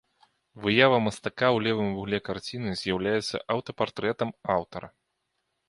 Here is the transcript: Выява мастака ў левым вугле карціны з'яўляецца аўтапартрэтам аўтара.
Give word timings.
Выява 0.63 0.95
мастака 1.07 1.45
ў 1.55 1.67
левым 1.67 1.89
вугле 1.99 2.19
карціны 2.29 2.73
з'яўляецца 2.81 3.43
аўтапартрэтам 3.59 4.29
аўтара. 4.59 4.87